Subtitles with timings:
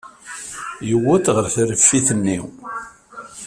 [0.87, 2.39] Yewweḍ ɣer tṛeffit-nni.